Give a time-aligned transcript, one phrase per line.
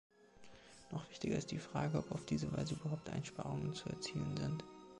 [0.89, 4.63] Noch wichtiger ist die Frage, ob auf diese Weise überhaupt Einsparungen zu erzielen sind.